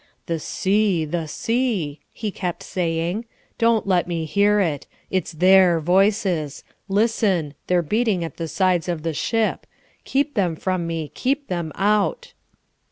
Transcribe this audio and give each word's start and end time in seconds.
"The 0.25 0.39
sea; 0.39 1.05
the 1.05 1.27
sea," 1.27 1.99
he 2.11 2.31
kept 2.31 2.63
saying, 2.63 3.25
"don't 3.59 3.85
let 3.85 4.07
me 4.07 4.25
hear 4.25 4.59
it. 4.59 4.87
It's 5.11 5.31
THEIR 5.31 5.79
voices. 5.79 6.63
Listen! 6.89 7.53
They're 7.67 7.83
beating 7.83 8.23
at 8.23 8.37
the 8.37 8.47
sides 8.47 8.89
of 8.89 9.03
the 9.03 9.13
ship. 9.13 9.67
Keep 10.03 10.33
them 10.33 10.55
from 10.55 10.87
me, 10.87 11.11
keep 11.13 11.49
them 11.49 11.71
out!" 11.75 12.33